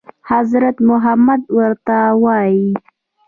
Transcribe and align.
حضرت 0.29 0.75
محمد 0.89 1.41
ورته 1.57 1.97
وايي. 2.23 2.69